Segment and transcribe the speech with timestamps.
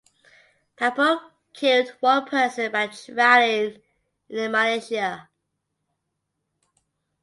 [0.77, 1.21] Pabuk
[1.53, 3.79] killed one person by drowning
[4.29, 5.29] in Malaysia.